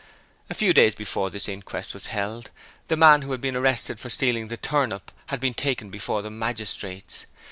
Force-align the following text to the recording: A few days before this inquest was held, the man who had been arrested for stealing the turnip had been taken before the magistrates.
A 0.49 0.55
few 0.55 0.73
days 0.73 0.95
before 0.95 1.29
this 1.29 1.47
inquest 1.47 1.93
was 1.93 2.07
held, 2.07 2.49
the 2.87 2.97
man 2.97 3.21
who 3.21 3.29
had 3.33 3.39
been 3.39 3.55
arrested 3.55 3.99
for 3.99 4.09
stealing 4.09 4.47
the 4.47 4.57
turnip 4.57 5.11
had 5.27 5.39
been 5.39 5.53
taken 5.53 5.91
before 5.91 6.23
the 6.23 6.31
magistrates. 6.31 7.27